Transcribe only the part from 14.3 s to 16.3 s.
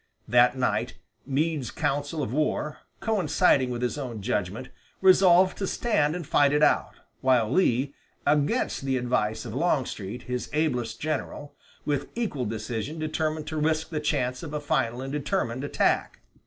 of a final and determined attack.